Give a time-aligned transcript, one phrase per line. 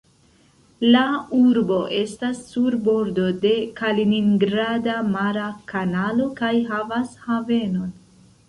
[0.93, 1.01] La
[1.39, 7.97] urbo estas sur bordo de Kaliningrada mara kanalo kaj havas havenon.